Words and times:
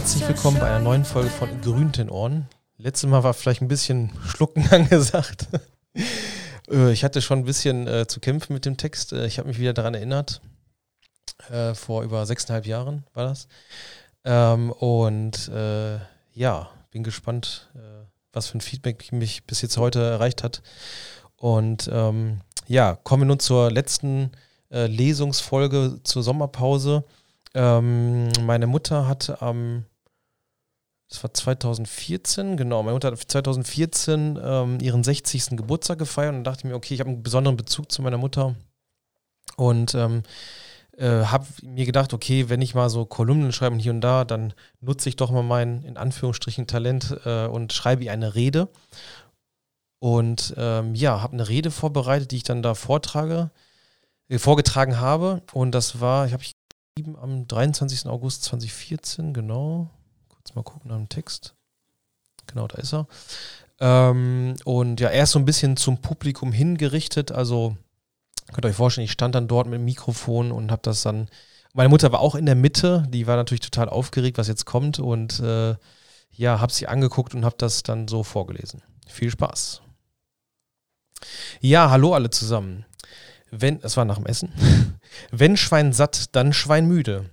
Herzlich 0.00 0.26
willkommen 0.26 0.58
bei 0.58 0.66
einer 0.66 0.80
neuen 0.80 1.04
Folge 1.04 1.28
von 1.28 1.60
Grünten 1.60 2.08
Ohren. 2.08 2.48
Letztes 2.78 3.10
Mal 3.10 3.22
war 3.22 3.34
vielleicht 3.34 3.60
ein 3.60 3.68
bisschen 3.68 4.10
Schlucken 4.26 4.66
angesagt. 4.70 5.46
Äh, 6.70 6.90
ich 6.90 7.04
hatte 7.04 7.20
schon 7.20 7.40
ein 7.40 7.44
bisschen 7.44 7.86
äh, 7.86 8.06
zu 8.06 8.18
kämpfen 8.18 8.54
mit 8.54 8.64
dem 8.64 8.78
Text. 8.78 9.12
Äh, 9.12 9.26
ich 9.26 9.38
habe 9.38 9.48
mich 9.48 9.58
wieder 9.58 9.74
daran 9.74 9.92
erinnert. 9.92 10.40
Äh, 11.50 11.74
vor 11.74 12.02
über 12.02 12.24
sechseinhalb 12.24 12.64
Jahren 12.64 13.04
war 13.12 13.26
das. 13.26 13.46
Ähm, 14.24 14.72
und 14.72 15.48
äh, 15.48 15.98
ja, 16.32 16.70
bin 16.90 17.02
gespannt, 17.02 17.70
äh, 17.74 18.06
was 18.32 18.46
für 18.46 18.56
ein 18.56 18.62
Feedback 18.62 19.12
mich 19.12 19.44
bis 19.44 19.60
jetzt 19.60 19.76
heute 19.76 20.00
erreicht 20.00 20.42
hat. 20.42 20.62
Und 21.36 21.90
ähm, 21.92 22.40
ja, 22.66 22.96
kommen 22.96 23.24
wir 23.24 23.26
nun 23.26 23.38
zur 23.38 23.70
letzten 23.70 24.32
Lesungsfolge 24.70 25.98
zur 26.04 26.22
Sommerpause. 26.22 27.04
Ähm, 27.54 28.28
meine 28.42 28.66
Mutter 28.66 29.08
hat 29.08 29.42
am, 29.42 29.84
das 31.10 31.22
war 31.24 31.34
2014, 31.34 32.56
genau, 32.56 32.82
meine 32.82 32.94
Mutter 32.94 33.10
hat 33.10 33.18
2014 33.18 34.38
ähm, 34.42 34.78
ihren 34.80 35.02
60. 35.02 35.56
Geburtstag 35.56 35.98
gefeiert 35.98 36.34
und 36.34 36.44
dachte 36.44 36.66
mir, 36.66 36.74
okay, 36.74 36.94
ich 36.94 37.00
habe 37.00 37.10
einen 37.10 37.22
besonderen 37.24 37.56
Bezug 37.56 37.90
zu 37.90 38.00
meiner 38.00 38.16
Mutter 38.16 38.54
und 39.56 39.94
ähm, 39.96 40.22
äh, 40.96 41.24
habe 41.24 41.46
mir 41.62 41.84
gedacht, 41.84 42.14
okay, 42.14 42.48
wenn 42.48 42.62
ich 42.62 42.76
mal 42.76 42.90
so 42.90 43.04
Kolumnen 43.06 43.52
schreibe 43.52 43.76
hier 43.76 43.92
und 43.92 44.02
da, 44.02 44.24
dann 44.24 44.54
nutze 44.80 45.08
ich 45.08 45.16
doch 45.16 45.32
mal 45.32 45.42
mein, 45.42 45.82
in 45.82 45.96
Anführungsstrichen, 45.96 46.68
Talent 46.68 47.16
äh, 47.24 47.46
und 47.46 47.72
schreibe 47.72 48.04
ihr 48.04 48.12
eine 48.12 48.36
Rede. 48.36 48.68
Und 49.98 50.54
ähm, 50.56 50.94
ja, 50.94 51.20
habe 51.20 51.34
eine 51.34 51.48
Rede 51.48 51.70
vorbereitet, 51.70 52.30
die 52.30 52.36
ich 52.36 52.42
dann 52.44 52.62
da 52.62 52.74
vortrage, 52.74 53.50
äh, 54.28 54.38
vorgetragen 54.38 55.00
habe. 55.00 55.42
Und 55.52 55.72
das 55.72 56.00
war, 56.00 56.26
ich 56.26 56.32
habe 56.32 56.44
ich 56.44 56.54
am 57.20 57.48
23. 57.48 58.06
August 58.06 58.44
2014, 58.44 59.34
genau. 59.34 59.90
Mal 60.54 60.62
gucken 60.62 60.90
dem 60.90 61.08
Text. 61.08 61.54
Genau, 62.46 62.66
da 62.66 62.78
ist 62.78 62.92
er. 62.92 63.06
Ähm, 63.80 64.56
und 64.64 65.00
ja, 65.00 65.08
er 65.08 65.24
ist 65.24 65.30
so 65.30 65.38
ein 65.38 65.44
bisschen 65.44 65.76
zum 65.76 66.00
Publikum 66.00 66.52
hingerichtet. 66.52 67.32
Also 67.32 67.76
könnt 68.52 68.64
ihr 68.64 68.68
euch 68.68 68.76
vorstellen, 68.76 69.04
ich 69.04 69.12
stand 69.12 69.34
dann 69.34 69.48
dort 69.48 69.66
mit 69.66 69.78
dem 69.78 69.84
Mikrofon 69.84 70.52
und 70.52 70.70
habe 70.70 70.82
das 70.82 71.02
dann. 71.02 71.28
Meine 71.72 71.88
Mutter 71.88 72.10
war 72.10 72.20
auch 72.20 72.34
in 72.34 72.46
der 72.46 72.56
Mitte, 72.56 73.06
die 73.10 73.28
war 73.28 73.36
natürlich 73.36 73.60
total 73.60 73.88
aufgeregt, 73.88 74.38
was 74.38 74.48
jetzt 74.48 74.66
kommt. 74.66 74.98
Und 74.98 75.38
äh, 75.40 75.76
ja, 76.32 76.60
habe 76.60 76.72
sie 76.72 76.88
angeguckt 76.88 77.34
und 77.34 77.44
habe 77.44 77.56
das 77.58 77.82
dann 77.82 78.08
so 78.08 78.22
vorgelesen. 78.22 78.82
Viel 79.06 79.30
Spaß. 79.30 79.82
Ja, 81.60 81.90
hallo 81.90 82.14
alle 82.14 82.30
zusammen. 82.30 82.84
Wenn, 83.50 83.80
es 83.82 83.96
war 83.96 84.04
nach 84.04 84.16
dem 84.16 84.26
Essen. 84.26 84.52
Wenn 85.30 85.56
Schwein 85.56 85.92
satt, 85.92 86.34
dann 86.34 86.52
Schwein 86.52 86.86
müde. 86.86 87.30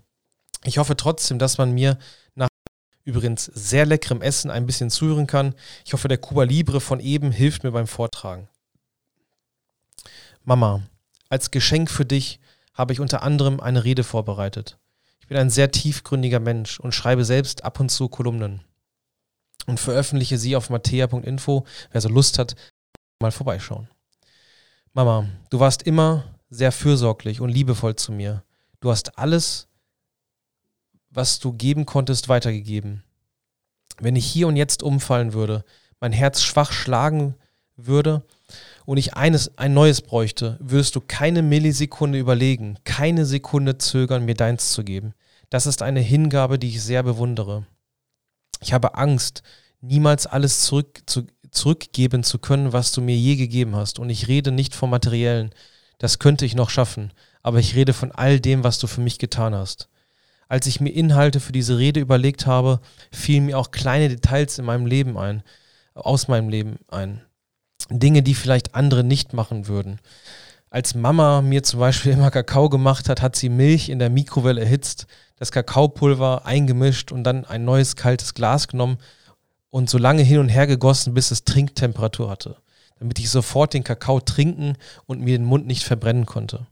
Ich 0.63 0.77
hoffe 0.77 0.97
trotzdem, 0.97 1.39
dass 1.39 1.57
man 1.57 1.71
mir 1.71 1.97
übrigens 3.07 3.45
sehr 3.45 3.85
leckerem 3.85 4.21
Essen 4.21 4.51
ein 4.51 4.65
bisschen 4.65 4.89
zuhören 4.89 5.27
kann. 5.27 5.55
Ich 5.85 5.93
hoffe, 5.93 6.09
der 6.09 6.17
Cuba 6.17 6.43
Libre 6.43 6.81
von 6.81 6.99
eben 6.99 7.31
hilft 7.31 7.63
mir 7.63 7.71
beim 7.71 7.87
Vortragen. 7.87 8.49
Mama, 10.43 10.83
als 11.29 11.49
Geschenk 11.51 11.89
für 11.89 12.05
dich 12.05 12.39
habe 12.73 12.93
ich 12.93 12.99
unter 12.99 13.23
anderem 13.23 13.59
eine 13.61 13.85
Rede 13.85 14.03
vorbereitet. 14.03 14.77
Ich 15.21 15.27
bin 15.27 15.37
ein 15.37 15.49
sehr 15.49 15.71
tiefgründiger 15.71 16.39
Mensch 16.39 16.79
und 16.79 16.93
schreibe 16.93 17.25
selbst 17.25 17.63
ab 17.63 17.79
und 17.79 17.89
zu 17.89 18.09
Kolumnen. 18.09 18.61
Und 19.65 19.79
veröffentliche 19.79 20.37
sie 20.37 20.55
auf 20.55 20.69
mattea.info. 20.69 21.65
Wer 21.91 22.01
so 22.01 22.09
Lust 22.09 22.39
hat, 22.39 22.55
mal 23.21 23.31
vorbeischauen. 23.31 23.89
Mama, 24.93 25.27
du 25.49 25.59
warst 25.59 25.83
immer 25.83 26.25
sehr 26.49 26.71
fürsorglich 26.71 27.41
und 27.41 27.49
liebevoll 27.49 27.95
zu 27.95 28.11
mir. 28.11 28.43
Du 28.79 28.91
hast 28.91 29.17
alles, 29.17 29.67
was 31.09 31.39
du 31.39 31.53
geben 31.53 31.85
konntest, 31.85 32.29
weitergegeben. 32.29 33.03
Wenn 33.99 34.15
ich 34.15 34.25
hier 34.25 34.47
und 34.47 34.55
jetzt 34.55 34.83
umfallen 34.83 35.33
würde, 35.33 35.63
mein 35.99 36.11
Herz 36.11 36.41
schwach 36.41 36.71
schlagen 36.71 37.35
würde 37.75 38.23
und 38.85 38.97
ich 38.97 39.15
eines, 39.15 39.57
ein 39.57 39.73
neues 39.73 40.01
bräuchte, 40.01 40.57
würdest 40.59 40.95
du 40.95 41.01
keine 41.01 41.41
Millisekunde 41.41 42.19
überlegen, 42.19 42.77
keine 42.83 43.25
Sekunde 43.25 43.77
zögern, 43.77 44.25
mir 44.25 44.35
deins 44.35 44.71
zu 44.71 44.83
geben. 44.83 45.13
Das 45.49 45.65
ist 45.65 45.81
eine 45.81 46.01
Hingabe, 46.01 46.59
die 46.59 46.69
ich 46.69 46.83
sehr 46.83 47.03
bewundere. 47.03 47.65
Ich 48.61 48.73
habe 48.73 48.95
Angst, 48.95 49.43
niemals 49.81 50.27
alles 50.27 50.61
zurück, 50.61 51.01
zu, 51.05 51.25
zurückgeben 51.51 52.23
zu 52.23 52.39
können, 52.39 52.73
was 52.73 52.91
du 52.91 53.01
mir 53.01 53.15
je 53.15 53.35
gegeben 53.35 53.75
hast. 53.75 53.99
Und 53.99 54.09
ich 54.09 54.27
rede 54.27 54.51
nicht 54.51 54.75
vom 54.75 54.89
Materiellen, 54.89 55.51
das 55.99 56.19
könnte 56.19 56.45
ich 56.45 56.55
noch 56.55 56.69
schaffen, 56.69 57.11
aber 57.41 57.59
ich 57.59 57.75
rede 57.75 57.93
von 57.93 58.11
all 58.11 58.39
dem, 58.39 58.63
was 58.63 58.77
du 58.79 58.87
für 58.87 59.01
mich 59.01 59.19
getan 59.19 59.55
hast. 59.55 59.89
Als 60.47 60.67
ich 60.67 60.79
mir 60.79 60.89
Inhalte 60.89 61.39
für 61.39 61.51
diese 61.51 61.77
Rede 61.77 61.99
überlegt 61.99 62.45
habe, 62.45 62.79
fielen 63.11 63.45
mir 63.45 63.57
auch 63.57 63.71
kleine 63.71 64.09
Details 64.09 64.59
in 64.59 64.65
meinem 64.65 64.85
Leben 64.85 65.17
ein, 65.17 65.43
aus 65.93 66.27
meinem 66.27 66.49
Leben 66.49 66.79
ein. 66.87 67.21
Dinge, 67.89 68.23
die 68.23 68.35
vielleicht 68.35 68.75
andere 68.75 69.03
nicht 69.03 69.33
machen 69.33 69.67
würden. 69.67 69.99
Als 70.69 70.95
Mama 70.95 71.41
mir 71.41 71.63
zum 71.63 71.79
Beispiel 71.79 72.11
immer 72.13 72.31
Kakao 72.31 72.69
gemacht 72.69 73.09
hat, 73.09 73.21
hat 73.21 73.35
sie 73.35 73.49
Milch 73.49 73.89
in 73.89 73.99
der 73.99 74.09
Mikrowelle 74.09 74.61
erhitzt, 74.61 75.07
das 75.37 75.51
Kakaopulver 75.51 76.45
eingemischt 76.45 77.11
und 77.11 77.23
dann 77.23 77.45
ein 77.45 77.63
neues 77.65 77.95
kaltes 77.95 78.33
Glas 78.33 78.67
genommen 78.67 78.97
und 79.69 79.89
so 79.89 79.97
lange 79.97 80.23
hin 80.23 80.39
und 80.39 80.49
her 80.49 80.67
gegossen, 80.67 81.13
bis 81.13 81.31
es 81.31 81.43
Trinktemperatur 81.43 82.29
hatte 82.29 82.57
damit 82.99 83.19
ich 83.19 83.29
sofort 83.29 83.73
den 83.73 83.83
Kakao 83.83 84.19
trinken 84.19 84.75
und 85.05 85.21
mir 85.21 85.37
den 85.37 85.45
Mund 85.45 85.67
nicht 85.67 85.83
verbrennen 85.83 86.25
konnte. 86.25 86.67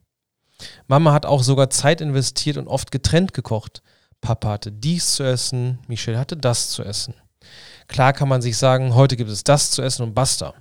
Mama 0.88 1.14
hat 1.14 1.26
auch 1.26 1.44
sogar 1.44 1.70
Zeit 1.70 2.02
investiert 2.02 2.58
und 2.58 2.68
oft 2.68 2.92
getrennt 2.92 3.34
gekocht. 3.34 3.82
Papa 4.22 4.50
hatte 4.50 4.72
dies 4.72 5.16
zu 5.16 5.24
essen, 5.24 5.80
Michelle 5.88 6.18
hatte 6.18 6.38
das 6.38 6.70
zu 6.70 6.84
essen. 6.84 7.14
Klar 7.88 8.14
kann 8.14 8.30
man 8.30 8.42
sich 8.42 8.58
sagen, 8.58 8.96
heute 8.96 9.16
gibt 9.16 9.30
es 9.30 9.44
das 9.44 9.72
zu 9.72 9.82
essen 9.82 10.04
und 10.04 10.14
basta. 10.14 10.54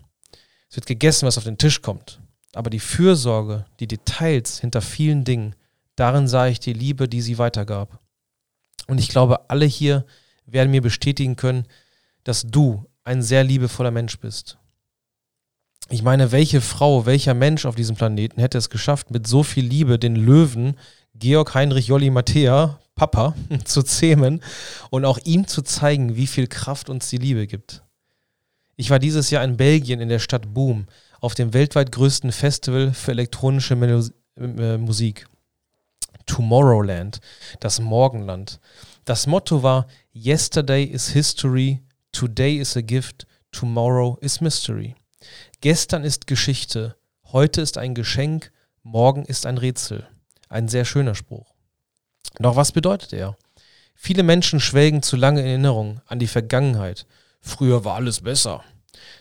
Es 0.69 0.77
wird 0.77 0.87
gegessen, 0.87 1.27
was 1.27 1.39
auf 1.39 1.45
den 1.45 1.59
Tisch 1.59 1.81
kommt. 1.83 2.21
Aber 2.55 2.71
die 2.71 2.81
Fürsorge, 2.81 3.65
die 3.81 3.89
Details 3.89 4.61
hinter 4.61 4.83
vielen 4.83 5.25
Dingen, 5.25 5.55
darin 5.97 6.29
sah 6.29 6.47
ich 6.47 6.61
die 6.61 6.73
Liebe, 6.73 7.09
die 7.09 7.23
sie 7.23 7.39
weitergab. 7.39 8.01
Und 8.87 8.99
ich 8.99 9.09
glaube, 9.09 9.49
alle 9.49 9.67
hier 9.67 10.05
werden 10.47 10.71
mir 10.71 10.83
bestätigen 10.83 11.37
können, 11.37 11.67
dass 12.23 12.43
du 12.43 12.87
ein 13.05 13.23
sehr 13.23 13.45
liebevoller 13.45 13.91
Mensch 13.91 14.19
bist. 14.19 14.59
Ich 15.91 16.03
meine, 16.03 16.33
welche 16.33 16.61
Frau, 16.61 17.05
welcher 17.07 17.35
Mensch 17.35 17.67
auf 17.67 17.75
diesem 17.75 17.97
Planeten 17.97 18.41
hätte 18.41 18.59
es 18.59 18.71
geschafft, 18.71 19.11
mit 19.11 19.27
so 19.27 19.43
viel 19.43 19.65
Liebe 19.65 19.99
den 19.99 20.17
Löwen 20.17 20.77
Georg 21.15 21.55
Heinrich 21.55 21.89
Jolli 21.89 22.11
Matthäa, 22.11 22.81
Papa, 22.95 23.35
zu 23.65 23.83
zähmen 23.83 24.43
und 24.91 25.05
auch 25.05 25.19
ihm 25.25 25.47
zu 25.47 25.63
zeigen, 25.63 26.17
wie 26.17 26.27
viel 26.27 26.47
Kraft 26.47 26.89
uns 26.89 27.09
die 27.11 27.19
Liebe 27.19 27.47
gibt. 27.47 27.83
Ich 28.77 28.91
war 28.91 28.99
dieses 28.99 29.31
Jahr 29.31 29.45
in 29.45 29.57
Belgien 29.57 30.01
in 30.01 30.09
der 30.09 30.19
Stadt 30.19 30.53
Boom 30.53 30.87
auf 31.21 31.35
dem 31.35 31.55
weltweit 31.55 31.93
größten 31.93 32.33
Festival 32.33 32.93
für 32.93 33.13
elektronische 33.13 33.77
Melo 33.77 34.05
äh, 34.37 34.79
Musik. 34.79 35.27
Tomorrowland, 36.27 37.21
das 37.61 37.81
Morgenland. 37.81 38.59
Das 39.05 39.27
Motto 39.27 39.63
war 39.63 39.87
Yesterday 40.15 40.85
is 40.85 41.09
History, 41.09 41.83
Today 42.13 42.57
is 42.57 42.77
a 42.77 42.81
Gift, 42.81 43.27
Tomorrow 43.53 44.19
is 44.23 44.41
Mystery. 44.41 44.95
Gestern 45.61 46.05
ist 46.05 46.27
Geschichte, 46.27 46.97
heute 47.33 47.61
ist 47.61 47.79
ein 47.79 47.95
Geschenk, 47.95 48.53
morgen 48.83 49.25
ist 49.25 49.47
ein 49.47 49.59
Rätsel. 49.59 50.07
Ein 50.49 50.69
sehr 50.69 50.85
schöner 50.85 51.15
Spruch. 51.15 51.55
Doch 52.39 52.57
was 52.57 52.73
bedeutet 52.73 53.13
er? 53.13 53.37
Viele 53.95 54.23
Menschen 54.23 54.61
schwelgen 54.61 55.03
zu 55.03 55.17
lange 55.17 55.41
in 55.41 55.47
Erinnerung 55.47 56.01
an 56.07 56.19
die 56.19 56.27
Vergangenheit. 56.27 57.07
Früher 57.41 57.85
war 57.85 57.95
alles 57.95 58.21
besser. 58.21 58.63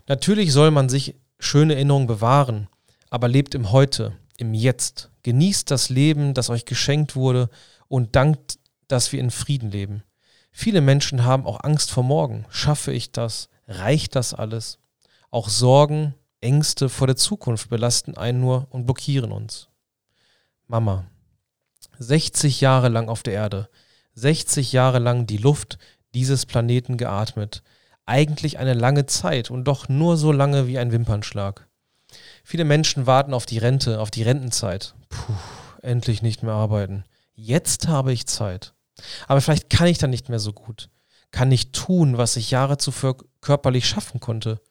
Natürlich 0.08 0.52
soll 0.52 0.72
man 0.72 0.90
sich 0.90 1.16
schöne 1.40 1.76
Erinnerungen 1.76 2.08
bewahren, 2.08 2.68
aber 3.10 3.28
lebt 3.28 3.56
im 3.56 3.72
Heute, 3.72 4.14
im 4.38 4.54
Jetzt. 4.54 5.10
Genießt 5.24 5.72
das 5.72 5.90
Leben, 5.90 6.34
das 6.34 6.50
euch 6.50 6.66
geschenkt 6.66 7.16
wurde 7.16 7.50
und 7.88 8.16
dankt, 8.16 8.60
dass 8.88 9.12
wir 9.12 9.20
in 9.20 9.32
Frieden 9.32 9.72
leben. 9.72 10.04
Viele 10.52 10.82
Menschen 10.82 11.24
haben 11.24 11.46
auch 11.46 11.64
Angst 11.64 11.92
vor 11.92 12.04
morgen. 12.04 12.46
Schaffe 12.50 12.92
ich 12.92 13.12
das? 13.12 13.50
Reicht 13.68 14.16
das 14.16 14.34
alles? 14.34 14.80
Auch 15.34 15.50
Sorgen, 15.50 16.14
Ängste 16.42 16.90
vor 16.90 17.08
der 17.08 17.16
Zukunft 17.16 17.68
belasten 17.68 18.16
einen 18.16 18.40
nur 18.40 18.68
und 18.70 18.86
blockieren 18.86 19.32
uns. 19.32 19.68
Mama, 20.68 21.08
60 21.98 22.62
Jahre 22.62 22.88
lang 22.90 23.10
auf 23.10 23.24
der 23.24 23.34
Erde, 23.34 23.68
60 24.14 24.74
Jahre 24.74 25.00
lang 25.00 25.26
die 25.26 25.38
Luft 25.38 25.80
dieses 26.14 26.46
Planeten 26.46 26.98
geatmet. 26.98 27.64
Eigentlich 28.06 28.60
eine 28.60 28.76
lange 28.76 29.08
Zeit 29.08 29.50
und 29.50 29.64
doch 29.64 29.90
nur 29.90 30.18
so 30.18 30.32
lange 30.32 30.68
wie 30.68 30.78
ein 30.78 30.92
Wimpernschlag. 30.92 31.68
Viele 32.44 32.64
Menschen 32.64 33.08
warten 33.08 33.34
auf 33.34 33.48
die 33.48 33.58
Rente, 33.58 34.02
auf 34.02 34.12
die 34.12 34.22
Rentenzeit. 34.22 34.94
Puh, 35.10 35.34
endlich 35.82 36.22
nicht 36.22 36.44
mehr 36.44 36.54
arbeiten. 36.54 37.06
Jetzt 37.34 37.88
habe 37.88 38.14
ich 38.14 38.28
Zeit. 38.28 38.76
Aber 39.28 39.42
vielleicht 39.42 39.72
kann 39.72 39.88
ich 39.88 39.98
dann 39.98 40.12
nicht 40.12 40.30
mehr 40.30 40.38
so 40.38 40.54
gut. 40.54 40.92
Kann 41.32 41.50
nicht 41.50 41.74
tun, 41.74 42.20
was 42.20 42.36
ich 42.36 42.52
Jahre 42.52 42.78
zuvor 42.78 43.18
körperlich 43.42 43.88
schaffen 43.88 44.20
konnte. 44.20 44.62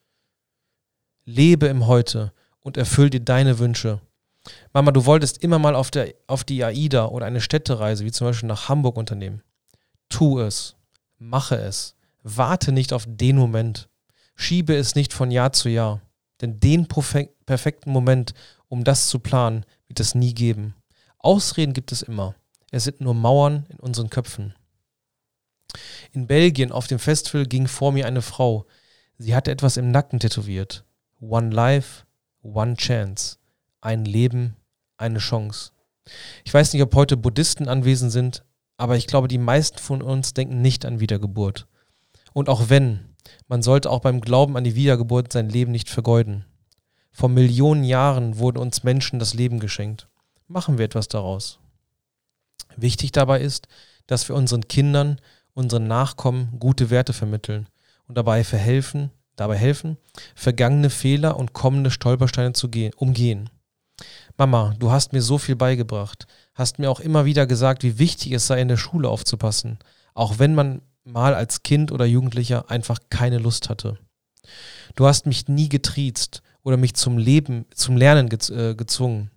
Lebe 1.25 1.67
im 1.67 1.87
Heute 1.87 2.33
und 2.59 2.77
erfüll 2.77 3.09
dir 3.09 3.21
deine 3.21 3.59
Wünsche. 3.59 4.01
Mama, 4.73 4.91
du 4.91 5.05
wolltest 5.05 5.41
immer 5.43 5.59
mal 5.59 5.75
auf, 5.75 5.89
der, 5.89 6.13
auf 6.27 6.43
die 6.43 6.63
AIDA 6.63 7.05
oder 7.05 7.25
eine 7.25 7.41
Städtereise, 7.41 8.03
wie 8.03 8.11
zum 8.11 8.27
Beispiel 8.27 8.49
nach 8.49 8.67
Hamburg 8.67 8.97
unternehmen. 8.97 9.41
Tu 10.09 10.39
es. 10.39 10.75
Mache 11.17 11.55
es. 11.55 11.95
Warte 12.23 12.71
nicht 12.71 12.91
auf 12.91 13.05
den 13.07 13.37
Moment. 13.37 13.89
Schiebe 14.35 14.75
es 14.75 14.95
nicht 14.95 15.13
von 15.13 15.31
Jahr 15.31 15.53
zu 15.53 15.69
Jahr. 15.69 16.01
Denn 16.41 16.59
den 16.59 16.87
perfekten 16.87 17.91
Moment, 17.91 18.33
um 18.67 18.83
das 18.83 19.07
zu 19.07 19.19
planen, 19.19 19.65
wird 19.87 19.99
es 19.99 20.15
nie 20.15 20.33
geben. 20.33 20.75
Ausreden 21.19 21.73
gibt 21.73 21.91
es 21.91 22.01
immer. 22.01 22.35
Es 22.71 22.83
sind 22.83 22.99
nur 22.99 23.13
Mauern 23.13 23.65
in 23.69 23.79
unseren 23.79 24.09
Köpfen. 24.09 24.53
In 26.11 26.27
Belgien 26.27 26.71
auf 26.71 26.87
dem 26.87 26.99
Festival 26.99 27.45
ging 27.45 27.67
vor 27.67 27.91
mir 27.91 28.07
eine 28.07 28.21
Frau. 28.21 28.65
Sie 29.17 29.35
hatte 29.35 29.51
etwas 29.51 29.77
im 29.77 29.91
Nacken 29.91 30.19
tätowiert. 30.19 30.83
One 31.29 31.51
Life, 31.51 32.03
One 32.41 32.75
Chance. 32.75 33.37
Ein 33.79 34.03
Leben, 34.03 34.57
eine 34.97 35.19
Chance. 35.19 35.71
Ich 36.43 36.53
weiß 36.53 36.73
nicht, 36.73 36.81
ob 36.81 36.93
heute 36.95 37.15
Buddhisten 37.15 37.69
anwesend 37.69 38.11
sind, 38.11 38.43
aber 38.75 38.97
ich 38.97 39.07
glaube, 39.07 39.29
die 39.29 39.37
meisten 39.37 39.77
von 39.77 40.01
uns 40.01 40.33
denken 40.33 40.61
nicht 40.61 40.85
an 40.85 40.99
Wiedergeburt. 40.99 41.65
Und 42.33 42.49
auch 42.49 42.69
wenn, 42.69 43.15
man 43.47 43.61
sollte 43.61 43.89
auch 43.89 44.01
beim 44.01 44.19
Glauben 44.19 44.57
an 44.57 44.65
die 44.65 44.75
Wiedergeburt 44.75 45.31
sein 45.31 45.47
Leben 45.47 45.71
nicht 45.71 45.89
vergeuden. 45.89 46.43
Vor 47.13 47.29
Millionen 47.29 47.85
Jahren 47.85 48.37
wurden 48.37 48.57
uns 48.57 48.83
Menschen 48.83 49.17
das 49.17 49.33
Leben 49.33 49.59
geschenkt. 49.59 50.09
Machen 50.47 50.77
wir 50.77 50.83
etwas 50.83 51.07
daraus. 51.07 51.59
Wichtig 52.75 53.13
dabei 53.13 53.39
ist, 53.39 53.69
dass 54.07 54.27
wir 54.27 54.35
unseren 54.35 54.67
Kindern, 54.67 55.21
unseren 55.53 55.87
Nachkommen 55.87 56.59
gute 56.59 56.89
Werte 56.89 57.13
vermitteln 57.13 57.69
und 58.07 58.17
dabei 58.17 58.43
verhelfen, 58.43 59.09
dabei 59.35 59.57
helfen, 59.57 59.97
vergangene 60.35 60.89
Fehler 60.89 61.37
und 61.37 61.53
kommende 61.53 61.91
Stolpersteine 61.91 62.53
zu 62.53 62.69
gehen, 62.69 62.93
umgehen. 62.95 63.49
Mama, 64.37 64.75
du 64.79 64.91
hast 64.91 65.13
mir 65.13 65.21
so 65.21 65.37
viel 65.37 65.55
beigebracht, 65.55 66.27
hast 66.55 66.79
mir 66.79 66.89
auch 66.89 66.99
immer 66.99 67.25
wieder 67.25 67.45
gesagt, 67.45 67.83
wie 67.83 67.99
wichtig 67.99 68.31
es 68.31 68.47
sei, 68.47 68.61
in 68.61 68.67
der 68.67 68.77
Schule 68.77 69.09
aufzupassen, 69.09 69.79
auch 70.13 70.39
wenn 70.39 70.55
man 70.55 70.81
mal 71.03 71.35
als 71.35 71.63
Kind 71.63 71.91
oder 71.91 72.05
Jugendlicher 72.05 72.69
einfach 72.69 72.99
keine 73.09 73.37
Lust 73.37 73.69
hatte. 73.69 73.97
Du 74.95 75.05
hast 75.05 75.25
mich 75.25 75.47
nie 75.47 75.69
getriezt 75.69 76.41
oder 76.63 76.77
mich 76.77 76.95
zum 76.95 77.17
Leben, 77.17 77.65
zum 77.73 77.97
Lernen 77.97 78.29
gez 78.29 78.49
äh, 78.49 78.75
gezwungen 78.75 79.31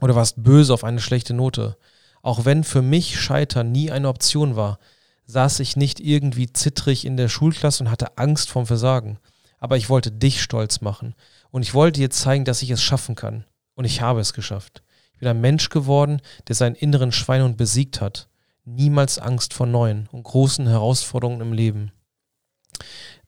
oder 0.00 0.14
warst 0.14 0.42
böse 0.42 0.72
auf 0.72 0.84
eine 0.84 1.00
schlechte 1.00 1.34
Note. 1.34 1.76
Auch 2.22 2.44
wenn 2.44 2.64
für 2.64 2.82
mich 2.82 3.20
Scheitern 3.20 3.70
nie 3.70 3.90
eine 3.90 4.08
Option 4.08 4.56
war, 4.56 4.78
saß 5.26 5.60
ich 5.60 5.76
nicht 5.76 6.00
irgendwie 6.00 6.52
zittrig 6.52 7.04
in 7.04 7.16
der 7.16 7.28
Schulklasse 7.28 7.84
und 7.84 7.90
hatte 7.90 8.18
Angst 8.18 8.50
vorm 8.50 8.66
Versagen. 8.66 9.18
Aber 9.58 9.76
ich 9.76 9.88
wollte 9.88 10.12
dich 10.12 10.42
stolz 10.42 10.80
machen 10.80 11.14
und 11.50 11.62
ich 11.62 11.74
wollte 11.74 12.00
dir 12.00 12.10
zeigen, 12.10 12.44
dass 12.44 12.62
ich 12.62 12.70
es 12.70 12.82
schaffen 12.82 13.14
kann. 13.14 13.44
Und 13.74 13.84
ich 13.84 14.00
habe 14.00 14.20
es 14.20 14.32
geschafft. 14.32 14.82
Ich 15.12 15.20
bin 15.20 15.28
ein 15.28 15.40
Mensch 15.40 15.68
geworden, 15.68 16.20
der 16.48 16.54
seinen 16.54 16.74
inneren 16.76 17.12
Schweinehund 17.12 17.56
besiegt 17.56 18.00
hat. 18.00 18.28
Niemals 18.64 19.18
Angst 19.18 19.54
vor 19.54 19.66
neuen 19.66 20.08
und 20.12 20.22
großen 20.22 20.66
Herausforderungen 20.66 21.40
im 21.40 21.52
Leben. 21.52 21.92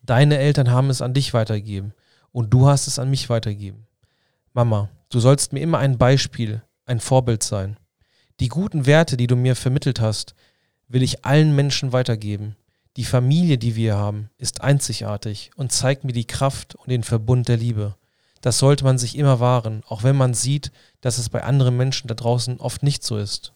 Deine 0.03 0.39
Eltern 0.39 0.71
haben 0.71 0.91
es 0.91 1.03
an 1.03 1.15
dich 1.15 1.35
weitergegeben 1.35 1.93
und 2.33 2.51
du 2.51 2.69
hast 2.69 2.87
es 2.87 2.99
an 2.99 3.11
mich 3.11 3.29
weitergegeben. 3.29 3.87
Mama, 4.53 4.89
du 5.11 5.21
sollst 5.21 5.53
mir 5.53 5.61
immer 5.61 5.79
ein 5.79 5.99
Beispiel, 5.99 6.63
ein 6.85 7.01
Vorbild 7.01 7.43
sein. 7.43 7.77
Die 8.41 8.49
guten 8.49 8.87
Werte, 8.87 9.17
die 9.17 9.27
du 9.27 9.37
mir 9.37 9.57
vermittelt 9.57 10.01
hast, 10.01 10.35
will 10.89 11.03
ich 11.03 11.25
allen 11.25 11.55
Menschen 11.55 11.93
weitergeben. 11.93 12.57
Die 12.97 13.05
Familie, 13.05 13.59
die 13.59 13.77
wir 13.77 13.97
haben, 13.97 14.31
ist 14.39 14.63
einzigartig 14.63 15.51
und 15.57 15.73
zeigt 15.73 16.05
mir 16.05 16.13
die 16.13 16.27
Kraft 16.27 16.75
und 16.77 16.89
den 16.89 17.03
Verbund 17.03 17.49
der 17.49 17.59
Liebe. 17.59 17.95
Das 18.41 18.59
sollte 18.59 18.85
man 18.85 18.97
sich 18.97 19.19
immer 19.19 19.41
wahren, 19.41 19.83
auch 19.87 20.03
wenn 20.03 20.17
man 20.17 20.33
sieht, 20.33 20.73
dass 21.01 21.19
es 21.19 21.29
bei 21.29 21.43
anderen 21.43 21.77
Menschen 21.77 22.09
da 22.09 22.15
draußen 22.15 22.61
oft 22.61 22.83
nicht 22.83 23.03
so 23.03 23.19
ist. 23.19 23.53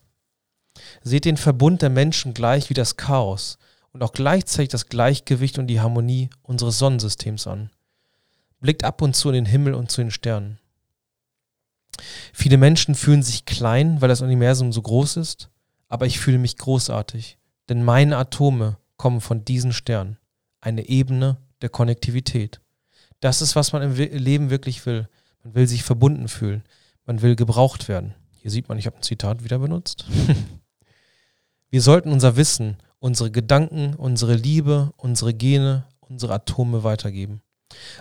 Seht 1.02 1.24
den 1.24 1.36
Verbund 1.36 1.82
der 1.82 1.90
Menschen 1.90 2.34
gleich 2.34 2.70
wie 2.70 2.74
das 2.74 2.96
Chaos 2.96 3.58
und 3.92 4.02
auch 4.02 4.12
gleichzeitig 4.12 4.68
das 4.68 4.88
Gleichgewicht 4.88 5.58
und 5.58 5.66
die 5.66 5.80
Harmonie 5.80 6.30
unseres 6.42 6.78
Sonnensystems 6.78 7.46
an. 7.46 7.70
Blickt 8.60 8.84
ab 8.84 9.00
und 9.00 9.16
zu 9.16 9.28
in 9.28 9.34
den 9.34 9.46
Himmel 9.46 9.74
und 9.74 9.90
zu 9.90 10.00
den 10.00 10.10
Sternen. 10.10 10.58
Viele 12.32 12.56
Menschen 12.56 12.94
fühlen 12.94 13.22
sich 13.22 13.46
klein, 13.46 14.00
weil 14.00 14.08
das 14.08 14.22
Universum 14.22 14.72
so 14.72 14.82
groß 14.82 15.16
ist, 15.16 15.50
aber 15.90 16.06
ich 16.06 16.18
fühle 16.18 16.38
mich 16.38 16.56
großartig, 16.56 17.36
denn 17.68 17.84
meine 17.84 18.16
Atome 18.16 18.78
kommen 18.96 19.20
von 19.20 19.44
diesen 19.44 19.74
Sternen, 19.74 20.16
eine 20.62 20.88
Ebene 20.88 21.36
der 21.60 21.68
Konnektivität. 21.68 22.60
Das 23.20 23.42
ist, 23.42 23.54
was 23.56 23.72
man 23.72 23.82
im 23.82 23.94
Leben 23.94 24.48
wirklich 24.48 24.86
will. 24.86 25.08
Man 25.44 25.54
will 25.54 25.66
sich 25.66 25.82
verbunden 25.82 26.28
fühlen. 26.28 26.64
Man 27.04 27.20
will 27.20 27.36
gebraucht 27.36 27.88
werden. 27.88 28.14
Hier 28.32 28.50
sieht 28.50 28.68
man, 28.68 28.78
ich 28.78 28.86
habe 28.86 28.96
ein 28.96 29.02
Zitat 29.02 29.44
wieder 29.44 29.58
benutzt. 29.58 30.06
Wir 31.70 31.82
sollten 31.82 32.12
unser 32.12 32.36
Wissen, 32.36 32.78
unsere 32.98 33.30
Gedanken, 33.30 33.94
unsere 33.94 34.34
Liebe, 34.34 34.92
unsere 34.96 35.34
Gene, 35.34 35.86
unsere 36.00 36.34
Atome 36.34 36.82
weitergeben. 36.82 37.42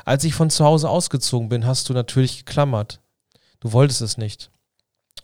Als 0.06 0.24
ich 0.24 0.34
von 0.34 0.50
zu 0.50 0.64
Hause 0.66 0.90
ausgezogen 0.90 1.50
bin, 1.50 1.66
hast 1.66 1.90
du 1.90 1.94
natürlich 1.94 2.46
geklammert. 2.46 3.02
Du 3.60 3.72
wolltest 3.72 4.02
es 4.02 4.18
nicht. 4.18 4.52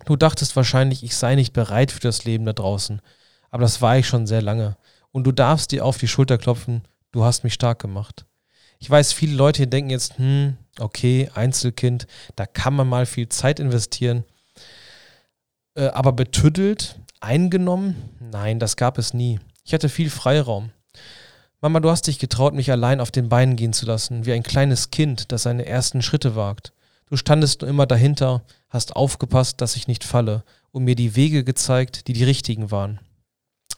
Du 0.03 0.15
dachtest 0.15 0.55
wahrscheinlich, 0.55 1.03
ich 1.03 1.15
sei 1.15 1.35
nicht 1.35 1.53
bereit 1.53 1.91
für 1.91 1.99
das 1.99 2.25
Leben 2.25 2.45
da 2.45 2.53
draußen. 2.53 3.01
Aber 3.49 3.61
das 3.61 3.81
war 3.81 3.97
ich 3.97 4.07
schon 4.07 4.27
sehr 4.27 4.41
lange. 4.41 4.75
Und 5.11 5.23
du 5.23 5.31
darfst 5.31 5.71
dir 5.71 5.85
auf 5.85 5.97
die 5.97 6.09
Schulter 6.09 6.37
klopfen, 6.37 6.81
du 7.11 7.23
hast 7.23 7.43
mich 7.43 7.53
stark 7.53 7.79
gemacht. 7.79 8.25
Ich 8.79 8.89
weiß, 8.89 9.13
viele 9.13 9.35
Leute 9.35 9.67
denken 9.67 9.89
jetzt, 9.89 10.17
hm, 10.17 10.57
okay, 10.79 11.29
Einzelkind, 11.33 12.07
da 12.35 12.45
kann 12.45 12.75
man 12.75 12.87
mal 12.89 13.05
viel 13.05 13.29
Zeit 13.29 13.59
investieren. 13.59 14.25
Äh, 15.75 15.87
aber 15.87 16.11
betüttelt, 16.11 16.99
eingenommen, 17.21 17.95
nein, 18.19 18.59
das 18.59 18.75
gab 18.75 18.97
es 18.97 19.13
nie. 19.13 19.39
Ich 19.63 19.73
hatte 19.73 19.89
viel 19.89 20.09
Freiraum. 20.09 20.71
Mama, 21.61 21.79
du 21.79 21.89
hast 21.89 22.07
dich 22.07 22.19
getraut, 22.19 22.53
mich 22.53 22.69
allein 22.69 22.99
auf 22.99 23.09
den 23.09 23.29
Beinen 23.29 23.55
gehen 23.55 23.73
zu 23.73 23.85
lassen, 23.85 24.25
wie 24.25 24.33
ein 24.33 24.43
kleines 24.43 24.91
Kind, 24.91 25.31
das 25.31 25.43
seine 25.43 25.65
ersten 25.65 26.01
Schritte 26.01 26.35
wagt. 26.35 26.73
Du 27.09 27.17
standest 27.17 27.61
nur 27.61 27.69
immer 27.69 27.85
dahinter, 27.85 28.43
hast 28.69 28.95
aufgepasst, 28.95 29.61
dass 29.61 29.75
ich 29.75 29.87
nicht 29.87 30.03
falle 30.03 30.43
und 30.71 30.83
mir 30.83 30.95
die 30.95 31.15
Wege 31.15 31.43
gezeigt, 31.43 32.07
die 32.07 32.13
die 32.13 32.23
richtigen 32.23 32.71
waren. 32.71 32.99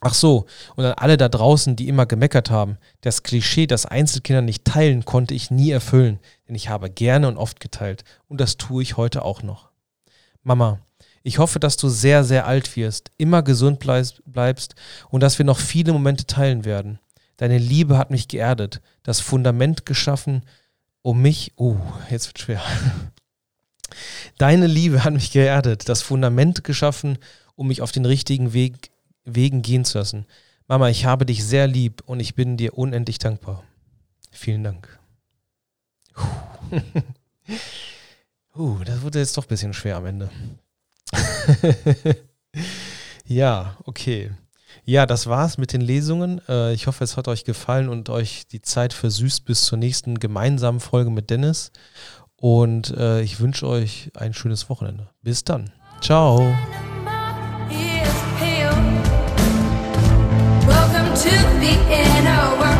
Ach 0.01 0.13
so, 0.13 0.45
und 0.75 0.85
an 0.85 0.93
alle 0.93 1.17
da 1.17 1.27
draußen, 1.27 1.75
die 1.75 1.87
immer 1.87 2.05
gemeckert 2.05 2.51
haben, 2.51 2.77
das 3.01 3.23
Klischee, 3.23 3.65
dass 3.65 3.87
Einzelkinder 3.87 4.43
nicht 4.43 4.63
teilen, 4.63 5.05
konnte 5.05 5.33
ich 5.33 5.49
nie 5.49 5.71
erfüllen, 5.71 6.19
denn 6.47 6.55
ich 6.55 6.69
habe 6.69 6.89
gerne 6.89 7.27
und 7.27 7.37
oft 7.37 7.59
geteilt 7.59 8.03
und 8.27 8.39
das 8.39 8.57
tue 8.57 8.83
ich 8.83 8.95
heute 8.95 9.23
auch 9.23 9.41
noch. 9.41 9.69
Mama, 10.43 10.79
ich 11.23 11.39
hoffe, 11.39 11.59
dass 11.59 11.77
du 11.77 11.89
sehr, 11.89 12.23
sehr 12.23 12.45
alt 12.45 12.75
wirst, 12.77 13.11
immer 13.17 13.41
gesund 13.41 13.79
bleibst 13.79 14.75
und 15.09 15.21
dass 15.21 15.37
wir 15.39 15.45
noch 15.45 15.59
viele 15.59 15.93
Momente 15.93 16.25
teilen 16.25 16.63
werden. 16.63 16.99
Deine 17.37 17.57
Liebe 17.57 17.97
hat 17.97 18.11
mich 18.11 18.27
geerdet, 18.27 18.81
das 19.03 19.19
Fundament 19.19 19.85
geschaffen, 19.85 20.43
um 21.01 21.21
mich, 21.21 21.53
oh, 21.55 21.75
jetzt 22.09 22.27
wird 22.27 22.39
schwer. 22.39 22.61
Deine 24.37 24.67
Liebe 24.67 25.03
hat 25.03 25.13
mich 25.13 25.31
geerdet, 25.31 25.89
das 25.89 26.01
Fundament 26.01 26.63
geschaffen, 26.63 27.17
um 27.55 27.67
mich 27.67 27.81
auf 27.81 27.91
den 27.91 28.05
richtigen 28.05 28.53
Weg 28.53 28.91
Wegen 29.23 29.61
gehen 29.61 29.83
zu 29.83 29.97
lassen. 29.97 30.25
Mama, 30.67 30.89
ich 30.89 31.05
habe 31.05 31.25
dich 31.25 31.43
sehr 31.43 31.67
lieb 31.67 32.01
und 32.05 32.19
ich 32.19 32.35
bin 32.35 32.57
dir 32.57 32.77
unendlich 32.77 33.19
dankbar. 33.19 33.63
Vielen 34.31 34.63
Dank. 34.63 34.99
uh, 38.55 38.79
das 38.85 39.01
wurde 39.01 39.19
jetzt 39.19 39.37
doch 39.37 39.45
ein 39.45 39.49
bisschen 39.49 39.73
schwer 39.73 39.97
am 39.97 40.05
Ende. 40.05 40.29
ja, 43.25 43.77
okay. 43.85 44.31
Ja, 44.85 45.05
das 45.05 45.27
war's 45.27 45.57
mit 45.57 45.73
den 45.73 45.81
Lesungen. 45.81 46.41
Äh, 46.47 46.73
ich 46.73 46.87
hoffe, 46.87 47.03
es 47.03 47.17
hat 47.17 47.27
euch 47.27 47.43
gefallen 47.43 47.89
und 47.89 48.09
euch 48.09 48.47
die 48.47 48.61
Zeit 48.61 48.93
versüßt 48.93 49.43
bis 49.45 49.63
zur 49.63 49.77
nächsten 49.77 50.19
gemeinsamen 50.19 50.79
Folge 50.79 51.09
mit 51.09 51.29
Dennis. 51.29 51.71
Und 52.39 52.95
äh, 52.95 53.21
ich 53.21 53.39
wünsche 53.39 53.67
euch 53.67 54.11
ein 54.15 54.33
schönes 54.33 54.69
Wochenende. 54.69 55.09
Bis 55.21 55.43
dann. 55.43 55.71
Ciao. 56.01 56.53
To 61.17 61.29
the 61.29 61.71
inner 61.71 62.57
world. 62.59 62.76